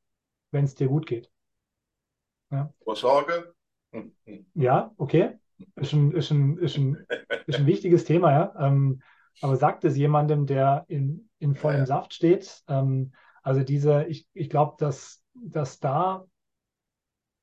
[0.50, 1.30] wenn es dir gut geht?
[2.50, 2.72] Ja.
[2.94, 3.54] Sorge?
[4.54, 5.38] Ja, okay.
[5.76, 7.06] Ist ein, ist ein, ist ein,
[7.46, 8.54] ist ein wichtiges Thema, ja.
[8.58, 9.02] Ähm,
[9.40, 11.86] aber sagt es jemandem, der in, in vollem ja.
[11.86, 12.62] Saft steht?
[12.68, 16.24] Ähm, also diese, ich, ich glaube, dass, dass da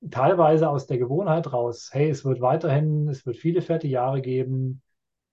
[0.10, 4.82] teilweise aus der Gewohnheit raus, hey, es wird weiterhin, es wird viele fette Jahre geben.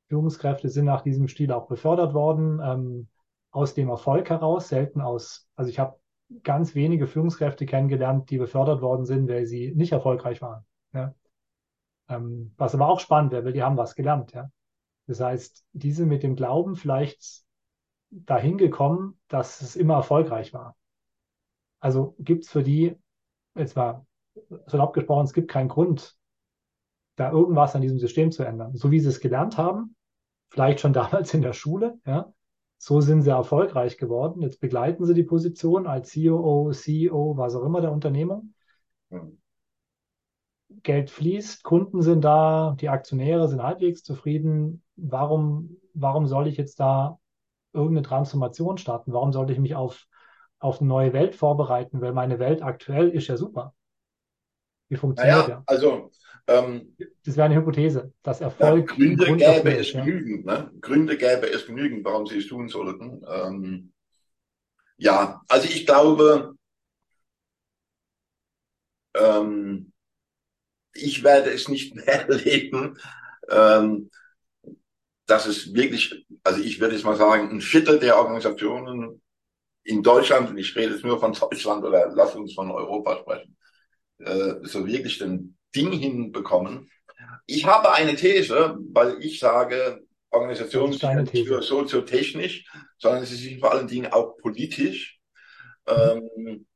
[0.09, 3.09] Führungskräfte sind nach diesem Stil auch befördert worden, ähm,
[3.51, 5.99] aus dem Erfolg heraus, selten aus, also ich habe
[6.43, 10.65] ganz wenige Führungskräfte kennengelernt, die befördert worden sind, weil sie nicht erfolgreich waren.
[10.97, 11.15] Ja.
[12.09, 14.33] Ähm, was aber auch spannend wäre, weil die haben was gelernt.
[14.33, 14.51] Ja.
[15.07, 17.45] Das heißt, diese mit dem Glauben vielleicht
[18.11, 20.77] dahin gekommen, dass es immer erfolgreich war.
[21.81, 22.97] Also gibt es für die,
[23.55, 24.07] jetzt mal
[24.67, 26.17] salopp gesprochen, es gibt keinen Grund,
[27.17, 28.77] da irgendwas an diesem System zu ändern.
[28.77, 29.97] So wie sie es gelernt haben,
[30.49, 32.33] vielleicht schon damals in der Schule, ja,
[32.79, 34.43] so sind sie erfolgreich geworden.
[34.43, 38.55] Jetzt begleiten sie die Position als COO, CEO, was auch immer der Unternehmung.
[40.83, 44.83] Geld fließt, Kunden sind da, die Aktionäre sind halbwegs zufrieden.
[44.97, 47.19] Warum, warum soll ich jetzt da
[47.73, 49.13] irgendeine Transformation starten?
[49.13, 50.07] Warum sollte ich mich auf,
[50.59, 52.01] auf eine neue Welt vorbereiten?
[52.01, 53.75] Weil meine Welt aktuell ist ja super.
[54.89, 55.63] Wie funktioniert naja, ja?
[55.67, 56.11] Also,
[56.47, 58.91] ähm, das wäre eine Hypothese, dass Erfolg.
[58.91, 60.05] Ja, Gründe gäbe es ja.
[60.05, 60.71] genügend, ne?
[60.81, 63.23] Gründe gäbe es genügend, warum sie es tun sollten.
[63.29, 63.93] Ähm,
[64.97, 66.55] ja, also ich glaube,
[69.15, 69.93] ähm,
[70.97, 72.99] ich werde es nicht mehr erleben,
[73.49, 74.11] ähm,
[75.27, 79.21] dass es wirklich, also ich würde jetzt mal sagen, ein Viertel der Organisationen
[79.83, 83.57] in Deutschland, und ich rede jetzt nur von Deutschland oder lass uns von Europa sprechen,
[84.19, 86.91] äh, so wirklich den Ding hinbekommen.
[87.47, 92.65] Ich habe eine These, weil ich sage, Organisationen sind nicht nur soziotechnisch,
[92.99, 95.19] sondern sie sind vor allen Dingen auch politisch.
[95.87, 96.67] Ähm,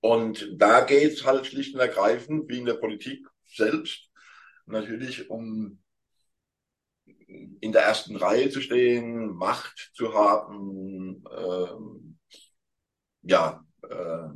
[0.00, 4.10] und da geht es halt schlicht und ergreifend, wie in der Politik selbst,
[4.66, 5.78] natürlich um
[7.60, 12.18] in der ersten Reihe zu stehen, Macht zu haben, ähm,
[13.22, 14.28] ja, äh,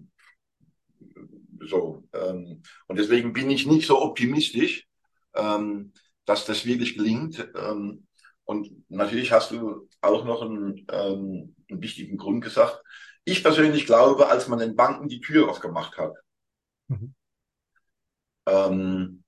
[1.61, 2.05] so.
[2.12, 4.87] Ähm, und deswegen bin ich nicht so optimistisch,
[5.35, 5.92] ähm,
[6.24, 7.46] dass das wirklich gelingt.
[7.57, 8.07] Ähm,
[8.44, 12.83] und natürlich hast du auch noch einen, ähm, einen wichtigen Grund gesagt.
[13.25, 16.15] Ich persönlich glaube, als man den Banken die Tür aufgemacht hat,
[16.89, 17.15] mhm.
[18.47, 19.25] ähm,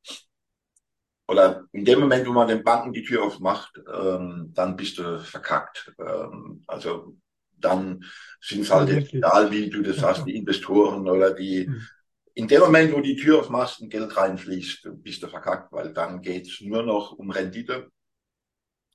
[1.29, 5.19] oder in dem Moment, wo man den Banken die Tür aufmacht, ähm, dann bist du
[5.19, 5.93] verkackt.
[5.99, 7.17] Ähm, also
[7.59, 8.05] dann
[8.41, 11.67] sind es halt egal, wie du das sagst, die Investoren oder die.
[11.67, 11.87] Mhm.
[12.35, 16.21] In dem Moment, wo die Tür aufmachst und Geld reinfließt, bist du verkackt, weil dann
[16.21, 17.91] geht's nur noch um Rendite.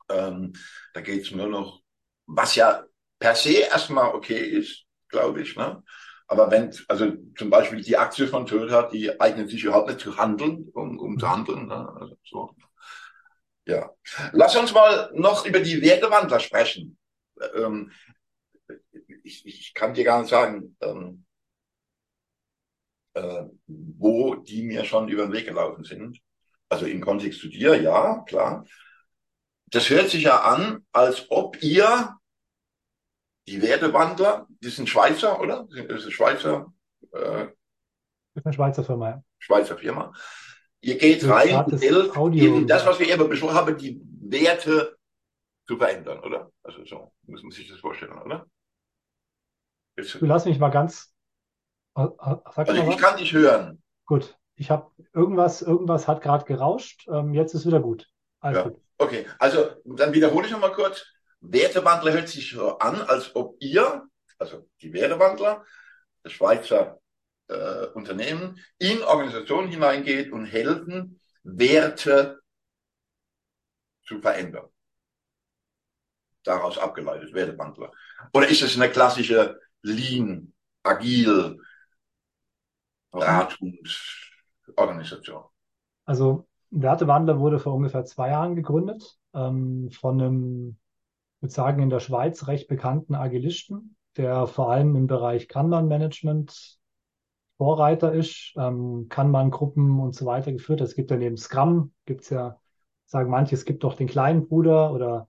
[0.09, 0.53] Ähm,
[0.93, 1.81] da geht's nur noch,
[2.27, 2.85] was ja
[3.17, 5.55] per se erstmal okay ist, glaube ich.
[5.55, 5.83] Ne?
[6.27, 10.17] Aber wenn, also zum Beispiel die Aktie von Toyota, die eignet sich überhaupt nicht zu
[10.17, 11.67] handeln, um, um zu handeln.
[11.67, 11.93] Ne?
[11.99, 12.55] Also so.
[13.65, 13.91] Ja.
[14.31, 16.97] Lass uns mal noch über die Wertewandler sprechen.
[17.55, 17.91] Ähm,
[19.23, 21.25] ich, ich kann dir gar nicht sagen, ähm,
[23.13, 26.19] äh, wo die mir schon über den Weg gelaufen sind.
[26.69, 28.65] Also im Kontext zu dir, ja, klar.
[29.65, 32.15] Das hört sich ja an, als ob ihr
[33.47, 35.67] die Wertewandler, die sind Schweizer, oder?
[35.87, 36.73] Das ist Schweizer.
[37.11, 37.47] Äh,
[38.33, 39.23] das ist eine Schweizer Firma, ja.
[39.39, 40.13] Schweizer Firma.
[40.81, 44.97] Ihr geht rein und helft in das, was wir eben besprochen haben, die Werte
[45.67, 46.51] zu verändern, oder?
[46.63, 48.47] Also so muss man sich das vorstellen, oder?
[49.97, 51.13] Jetzt, du lass mich mal ganz.
[51.95, 52.97] Sag also ich was?
[52.97, 53.83] kann dich hören.
[54.05, 54.37] Gut.
[54.55, 57.07] Ich habe irgendwas, irgendwas hat gerade gerauscht.
[57.09, 58.07] Ähm, jetzt ist wieder gut.
[58.39, 58.63] Alles ja.
[58.63, 58.81] gut.
[58.97, 61.05] Okay, also dann wiederhole ich nochmal kurz.
[61.41, 65.65] Wertewandler hört sich so an, als ob ihr, also die Wertewandler,
[66.23, 67.01] das Schweizer
[67.47, 72.39] äh, Unternehmen, in Organisationen hineingeht und helfen, Werte
[74.05, 74.67] zu verändern.
[76.43, 77.91] Daraus abgeleitet, Wertewandler.
[78.33, 81.59] Oder ist es eine klassische Lean, agil,
[83.11, 85.43] Beratungsorganisation?
[86.05, 90.77] Also Wertewandler wurde vor ungefähr zwei Jahren gegründet ähm, von einem
[91.41, 96.77] würde sagen, in der Schweiz recht bekannten Agilisten, der vor allem im Bereich Kanban-Management
[97.57, 100.81] Vorreiter ist, ähm, Kanban-Gruppen und so weiter geführt.
[100.81, 102.59] Es gibt ja neben Scrum, gibt es ja,
[103.05, 105.27] sagen manche, es gibt doch den kleinen Bruder oder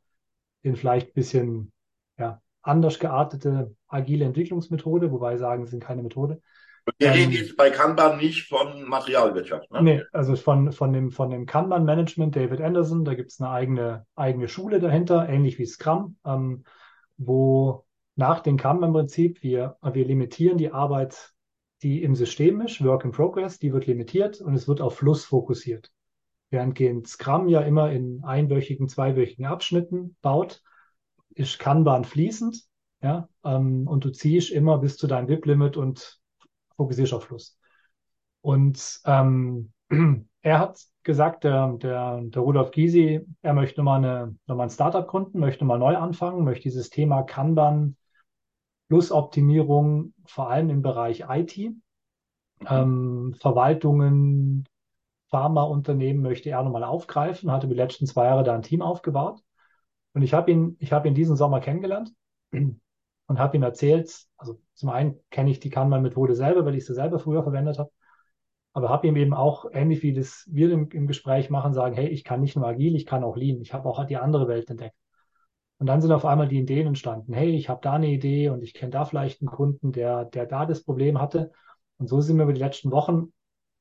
[0.65, 1.73] den vielleicht ein bisschen
[2.19, 6.41] ja, anders geartete agile Entwicklungsmethode, wobei sagen, es sind keine Methode.
[6.99, 9.71] Wir ähm, reden jetzt bei Kanban nicht von Materialwirtschaft.
[9.71, 9.83] Ne?
[9.83, 14.07] Nee, also von, von dem, von dem Kanban-Management David Anderson, da gibt es eine eigene,
[14.17, 16.65] eigene Schule dahinter, ähnlich wie Scrum, ähm,
[17.17, 17.85] wo
[18.17, 21.33] nach dem Kanban-Prinzip wir, wir limitieren die Arbeit,
[21.83, 25.25] die im System ist, Work in Progress, die wird limitiert und es wird auf Fluss
[25.25, 25.91] fokussiert.
[26.51, 30.63] Während Scrum ja immer in einwöchigen, zweiwöchigen Abschnitten baut,
[31.35, 32.65] ist Kanban fließend,
[33.01, 36.21] ja, ähm, und du ziehst immer bis zu deinem WIP-Limit und
[36.83, 37.59] fokussierst auf Fluss.
[38.41, 39.73] Und ähm,
[40.43, 45.07] er hat gesagt, der, der, der Rudolf Gysi, er möchte nochmal, eine, nochmal ein Startup
[45.07, 47.97] gründen, möchte mal neu anfangen, möchte dieses Thema Kanban
[48.89, 51.59] plus Optimierung vor allem im Bereich IT,
[52.69, 54.69] ähm, Verwaltungen,
[55.31, 59.41] Pharmaunternehmen möchte er nochmal aufgreifen, hatte die letzten zwei Jahre da ein Team aufgebaut.
[60.13, 62.13] Und ich habe ihn, ich habe ihn diesen Sommer kennengelernt
[63.27, 66.95] und habe ihm erzählt, also zum einen kenne ich die Kanban-Methode selber, weil ich sie
[66.95, 67.91] selber früher verwendet habe,
[68.73, 72.09] aber habe ihm eben auch, ähnlich wie das wir im, im Gespräch machen, sagen, hey,
[72.09, 74.69] ich kann nicht nur agil, ich kann auch lean, ich habe auch die andere Welt
[74.71, 74.97] entdeckt.
[75.79, 78.63] Und dann sind auf einmal die Ideen entstanden, hey, ich habe da eine Idee und
[78.63, 81.51] ich kenne da vielleicht einen Kunden, der, der da das Problem hatte.
[81.99, 83.33] Und so sind wir über die letzten Wochen,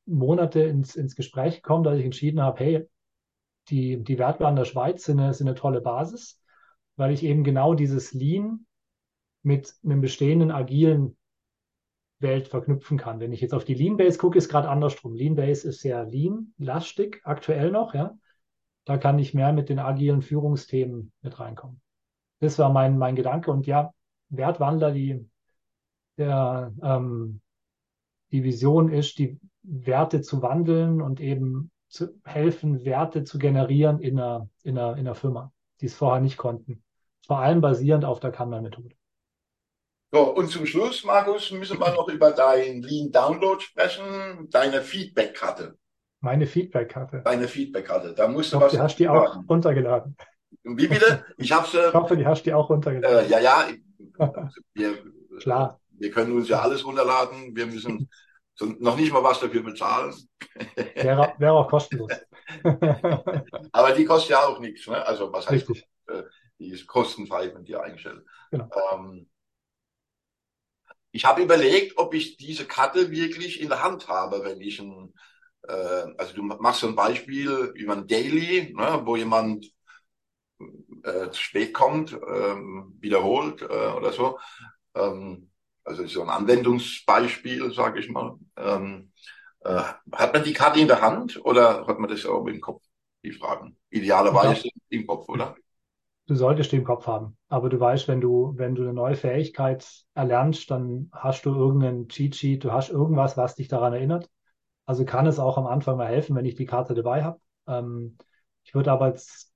[0.08, 2.89] Monate ins, ins Gespräch gekommen, dass ich entschieden habe, hey,
[3.69, 6.41] die, die Wertwaren der Schweiz sind eine, sind eine tolle Basis,
[6.95, 8.65] weil ich eben genau dieses Lean
[9.43, 11.17] mit einem bestehenden agilen
[12.19, 13.19] Welt verknüpfen kann.
[13.19, 15.15] Wenn ich jetzt auf die Lean Base gucke, ist gerade andersrum.
[15.15, 18.17] Lean Base ist sehr lean, lastig, aktuell noch, ja.
[18.86, 21.82] Da kann ich mehr mit den agilen Führungsthemen mit reinkommen.
[22.39, 23.51] Das war mein, mein Gedanke.
[23.51, 23.93] Und ja,
[24.30, 25.30] Wertwandler, die,
[26.17, 27.41] der, ähm,
[28.32, 34.19] die Vision ist, die Werte zu wandeln und eben zu helfen, Werte zu generieren in
[34.19, 35.51] einer, in einer, in einer Firma,
[35.82, 36.84] die es vorher nicht konnten.
[37.27, 38.95] Vor allem basierend auf der Kanban-Methode.
[40.13, 45.78] So, und zum Schluss, Markus, müssen wir noch über dein Lean Download sprechen, deine Feedback-Karte.
[46.19, 47.21] Meine Feedback-Karte.
[47.24, 48.13] Deine Feedback-Karte.
[48.13, 48.74] Da musst du was.
[48.74, 50.17] Du hast die auch runtergeladen.
[50.63, 51.26] Wie bitte?
[51.38, 51.74] Ich hab's.
[51.74, 53.26] Äh, ich hoffe, die hast du auch runtergeladen.
[53.26, 53.67] Äh, ja, ja.
[54.74, 54.97] Wir,
[55.39, 55.80] Klar.
[55.91, 57.56] Wir können uns ja alles runterladen.
[57.56, 58.10] Wir müssen
[58.80, 60.13] noch nicht mal was dafür bezahlen.
[60.95, 62.12] Wäre, wäre auch kostenlos.
[63.71, 64.88] Aber die kostet ja auch nichts.
[64.88, 65.04] Ne?
[65.06, 65.88] Also was heißt, Richtig.
[66.60, 68.24] Die ist kostenfrei von dir eingestellt.
[68.52, 68.69] Genau.
[68.93, 69.28] Ähm,
[71.12, 75.13] ich habe überlegt, ob ich diese Karte wirklich in der Hand habe, wenn ich ein,
[75.67, 79.71] äh, also du machst so ein Beispiel wie man Daily, ne, wo jemand
[81.04, 84.39] äh, zu spät kommt, ähm, wiederholt äh, oder so.
[84.95, 85.50] Ähm,
[85.84, 88.38] also so ein Anwendungsbeispiel, sage ich mal.
[88.56, 89.12] Ähm,
[89.62, 89.82] äh,
[90.13, 92.84] hat man die Karte in der Hand oder hat man das auch im Kopf?
[93.24, 93.78] Die Fragen.
[93.89, 94.71] Idealerweise ja.
[94.89, 95.56] im Kopf, oder?
[96.27, 97.38] Du solltest die im Kopf haben.
[97.49, 102.07] Aber du weißt, wenn du, wenn du eine neue Fähigkeit erlernst, dann hast du irgendeinen
[102.07, 104.29] Cheat Sheet, du hast irgendwas, was dich daran erinnert.
[104.86, 107.39] Also kann es auch am Anfang mal helfen, wenn ich die Karte dabei habe.
[107.67, 108.17] Ähm,
[108.63, 109.51] ich würde aber jetzt,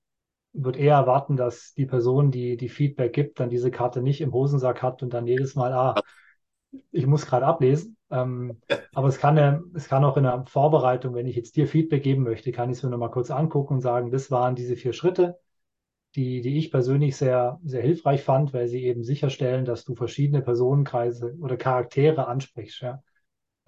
[0.54, 4.34] würde eher erwarten, dass die Person, die die Feedback gibt, dann diese Karte nicht im
[4.34, 6.02] Hosensack hat und dann jedes Mal, ah,
[6.92, 7.98] ich muss gerade ablesen.
[8.10, 8.62] Ähm,
[8.94, 12.24] aber es kann, es kann auch in der Vorbereitung, wenn ich jetzt dir Feedback geben
[12.24, 15.38] möchte, kann ich es mir nochmal kurz angucken und sagen, das waren diese vier Schritte
[16.16, 20.42] die, die ich persönlich sehr, sehr hilfreich fand, weil sie eben sicherstellen, dass du verschiedene
[20.42, 22.82] Personenkreise oder Charaktere ansprichst.
[22.82, 23.04] Ja.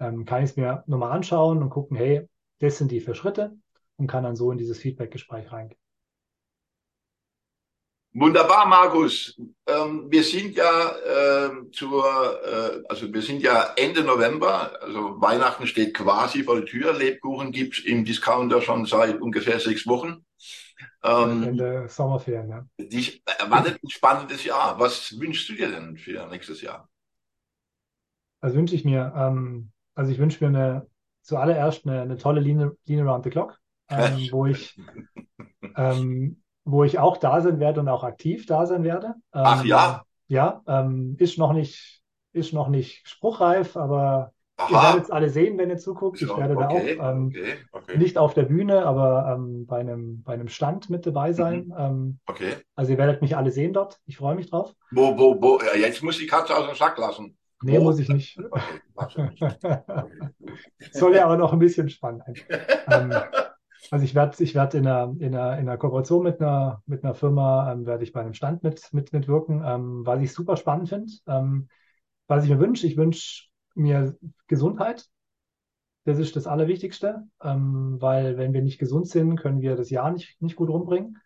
[0.00, 2.28] Ähm, kann ich es mir nochmal anschauen und gucken, hey,
[2.60, 3.56] das sind die vier Schritte
[3.96, 5.78] und kann dann so in dieses Feedback-Gespräch reingehen.
[8.14, 9.38] Wunderbar, Markus.
[9.66, 12.04] Ähm, wir sind ja äh, zur,
[12.42, 16.94] äh, also wir sind ja Ende November, also Weihnachten steht quasi vor der Tür.
[16.94, 20.24] Lebkuchen gibt's im Discounter schon seit ungefähr sechs Wochen.
[21.02, 22.66] Ähm, Ende Sommerferien, ja.
[22.78, 24.78] Dich erwartet ein spannendes Jahr.
[24.78, 26.88] Was wünschst du dir denn für nächstes Jahr?
[28.40, 29.12] Was wünsche ich mir?
[29.16, 30.86] Ähm, also ich wünsche mir eine,
[31.22, 34.78] zuallererst eine, eine tolle Lean, Lean Around the Clock, ähm, wo ich
[35.76, 39.14] ähm, wo ich auch da sein werde und auch aktiv da sein werde.
[39.32, 40.04] Ach ja?
[40.26, 44.68] Ja, ähm, ist noch nicht ist noch nicht spruchreif, aber Aha.
[44.70, 46.20] Ihr werdet es alle sehen, wenn ihr zuguckt.
[46.20, 47.96] Ich werde okay, da auch ähm, okay, okay.
[47.96, 51.66] nicht auf der Bühne, aber ähm, bei, einem, bei einem Stand mit dabei sein.
[51.66, 51.74] Mhm.
[51.78, 52.56] Ähm, okay.
[52.74, 54.00] Also ihr werdet mich alle sehen dort.
[54.04, 54.74] Ich freue mich drauf.
[54.90, 57.38] Wo, wo, wo, jetzt muss die Katze aus dem Sack lassen.
[57.62, 57.84] Nee, wo?
[57.84, 58.36] muss ich nicht.
[60.92, 62.34] Soll ja aber noch ein bisschen spannend sein.
[62.88, 63.14] ähm,
[63.92, 67.04] also ich werde ich werd in, einer, in, einer, in einer Kooperation mit einer, mit
[67.04, 70.56] einer Firma, ähm, werde ich bei einem Stand mit, mit, mitwirken, ähm, was ich super
[70.56, 71.68] spannend finde.
[72.30, 73.47] Was ich mir wünsche, ich wünsche
[73.78, 75.08] mir Gesundheit.
[76.04, 80.10] Das ist das Allerwichtigste, ähm, weil wenn wir nicht gesund sind, können wir das Jahr
[80.10, 81.18] nicht, nicht gut rumbringen.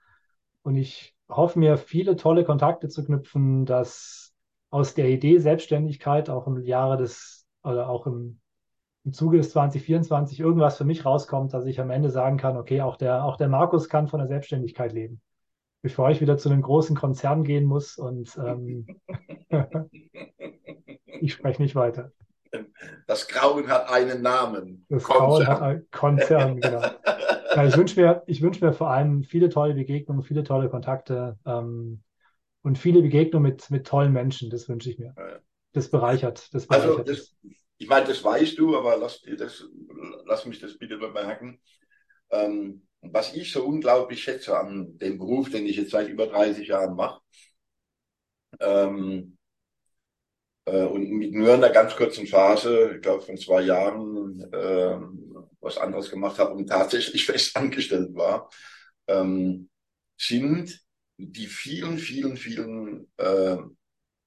[0.62, 4.34] Und ich hoffe mir, viele tolle Kontakte zu knüpfen, dass
[4.70, 8.40] aus der Idee Selbstständigkeit auch im Jahre des oder auch im,
[9.04, 12.80] im Zuge des 2024 irgendwas für mich rauskommt, dass ich am Ende sagen kann, okay,
[12.80, 15.20] auch der, auch der Markus kann von der Selbstständigkeit leben.
[15.82, 18.86] Bevor ich wieder zu einem großen Konzern gehen muss und ähm,
[21.20, 22.12] ich spreche nicht weiter.
[23.06, 24.84] Das Grauen hat einen Namen.
[24.88, 25.26] Das Konzern.
[25.28, 26.82] Grauen hat einen Konzern, genau.
[27.54, 31.38] Ja, ich wünsche mir, ich wünsche mir vor allem viele tolle Begegnungen, viele tolle Kontakte
[31.44, 32.02] ähm,
[32.62, 34.48] und viele Begegnungen mit, mit tollen Menschen.
[34.48, 35.14] Das wünsche ich mir.
[35.72, 36.48] Das bereichert.
[36.54, 37.08] Das also bereichert.
[37.08, 37.36] Also, das,
[37.76, 39.68] ich meine, das weißt du, aber lass, das,
[40.24, 41.60] lass mich das bitte bemerken.
[42.30, 46.68] Ähm, was ich so unglaublich schätze an dem Beruf, den ich jetzt seit über 30
[46.68, 47.20] Jahren mache,
[48.60, 49.36] ähm,
[50.64, 54.98] äh, und mit nur einer ganz kurzen Phase, ich glaube von zwei Jahren, äh,
[55.60, 58.50] was anderes gemacht habe und tatsächlich fest angestellt war,
[59.06, 59.68] ähm,
[60.16, 60.80] sind
[61.18, 63.56] die vielen, vielen, vielen äh,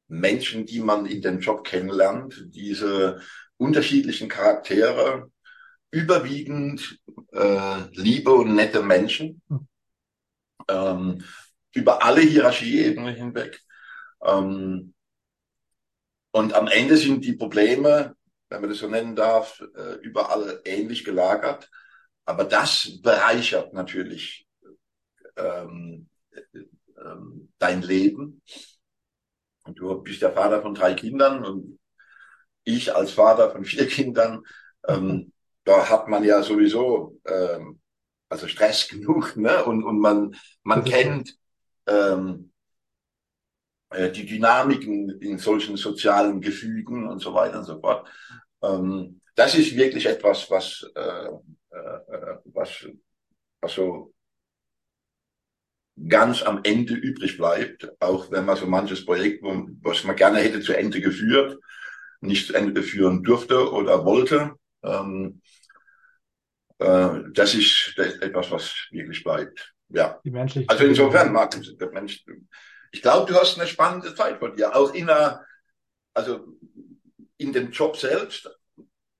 [0.08, 3.22] Menschen, die man in dem Job kennenlernt, diese
[3.58, 5.32] unterschiedlichen Charaktere,
[5.92, 7.00] überwiegend
[7.32, 9.68] äh, liebe und nette Menschen, hm.
[10.70, 11.24] ähm,
[11.74, 13.62] über alle Hierarchieebenen hinweg.
[14.24, 14.95] Ähm,
[16.36, 18.14] und am Ende sind die Probleme,
[18.50, 21.72] wenn man das so nennen darf, äh, überall ähnlich gelagert.
[22.26, 24.46] Aber das bereichert natürlich
[25.38, 26.10] ähm,
[27.02, 28.42] ähm, dein Leben.
[29.64, 31.80] Und du bist der Vater von drei Kindern und
[32.66, 34.44] ich als Vater von vier Kindern.
[34.90, 35.32] Ähm,
[35.64, 37.80] da hat man ja sowieso ähm,
[38.28, 39.64] also Stress genug, ne?
[39.64, 41.38] Und, und man, man kennt
[41.88, 42.52] ähm,
[43.90, 48.08] äh, die Dynamiken in solchen sozialen Gefügen und so weiter und so fort.
[48.64, 51.28] Ähm, das ist wirklich etwas, was, äh,
[51.70, 52.88] äh, was,
[53.62, 54.14] was so
[56.08, 60.62] ganz am Ende übrig bleibt, auch wenn man so manches Projekt, was man gerne hätte
[60.62, 61.58] zu Ende geführt,
[62.22, 64.56] nicht zu Ende führen durfte oder wollte.
[64.84, 65.42] Ähm,
[66.80, 69.74] äh, das, ist, das ist etwas, was wirklich bleibt.
[69.90, 70.20] Ja.
[70.68, 72.26] also insofern, Markus, der Mensch,
[72.92, 75.44] ich glaube, du hast eine spannende Zeit von dir, auch in einer,
[76.14, 76.48] also
[77.38, 78.50] in dem Job selbst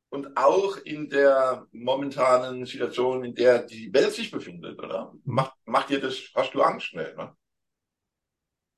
[0.10, 5.14] und auch in der momentanen Situation, in der die Welt sich befindet, oder?
[5.26, 6.94] Macht, macht dir das, hast du Angst?
[6.94, 7.36] Nee, ne?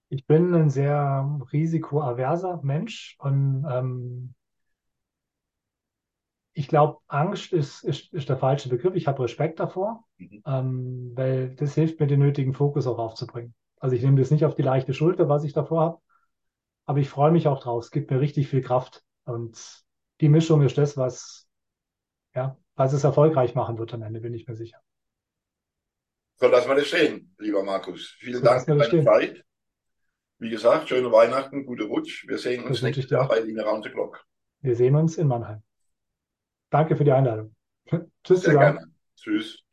[0.10, 4.34] Ich bin ein sehr risikoaverser Mensch und ähm,
[6.54, 8.96] ich glaube, Angst ist, ist, ist der falsche Begriff.
[8.96, 10.42] Ich habe Respekt davor, mhm.
[10.46, 13.54] ähm, weil das hilft mir, den nötigen Fokus auch aufzubringen.
[13.80, 16.02] Also ich nehme das nicht auf die leichte Schulter, was ich davor habe,
[16.86, 17.86] aber ich freue mich auch draus.
[17.86, 19.04] Es gibt mir richtig viel Kraft.
[19.26, 19.84] Und
[20.22, 21.48] die Mischung ist das, was,
[22.34, 24.80] ja, was es erfolgreich machen wird am Ende, bin ich mir sicher.
[26.40, 28.16] So lassen wir das stehen, lieber Markus.
[28.20, 29.04] Vielen so Dank für deine.
[29.04, 29.44] Zeit.
[30.40, 32.28] Wie gesagt, schöne Weihnachten, gute Rutsch.
[32.28, 34.24] Wir sehen uns nächstes Jahr bei Linie Round the Clock.
[34.62, 35.64] Wir sehen uns in Mannheim.
[36.70, 37.56] Danke für die Einladung.
[38.24, 38.78] Tschüss Sehr zusammen.
[38.78, 38.94] Gerne.
[39.16, 39.67] Tschüss.